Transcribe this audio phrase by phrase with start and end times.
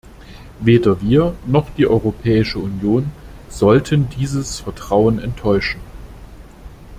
[0.59, 3.11] Weder wir noch die Europäische Union
[3.49, 5.79] sollten dieses Vertrauen enttäuschen.